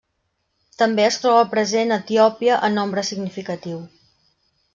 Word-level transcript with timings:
També 0.81 1.03
es 1.09 1.19
troba 1.25 1.43
present 1.51 1.93
a 1.93 1.99
Etiòpia 2.05 2.57
en 2.69 2.77
nombre 2.81 3.05
significatiu. 3.11 3.79